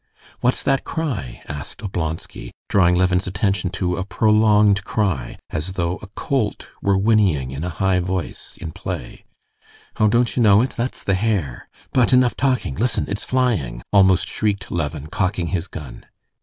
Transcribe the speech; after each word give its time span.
"What's 0.39 0.63
that 0.63 0.83
cry?" 0.83 1.43
asked 1.47 1.83
Oblonsky, 1.83 2.49
drawing 2.69 2.95
Levin's 2.95 3.27
attention 3.27 3.69
to 3.73 3.97
a 3.97 4.03
prolonged 4.03 4.83
cry, 4.83 5.37
as 5.51 5.73
though 5.73 5.97
a 5.97 6.07
colt 6.15 6.65
were 6.81 6.97
whinnying 6.97 7.51
in 7.51 7.63
a 7.63 7.69
high 7.69 7.99
voice, 7.99 8.57
in 8.59 8.71
play. 8.71 9.25
"Oh, 9.99 10.07
don't 10.07 10.35
you 10.35 10.41
know 10.41 10.61
it? 10.63 10.71
That's 10.71 11.03
the 11.03 11.13
hare. 11.13 11.69
But 11.93 12.13
enough 12.13 12.35
talking! 12.35 12.73
Listen, 12.73 13.05
it's 13.07 13.25
flying!" 13.25 13.83
almost 13.93 14.27
shrieked 14.27 14.71
Levin, 14.71 15.05
cocking 15.05 15.49
his 15.49 15.67
gun. 15.67 16.07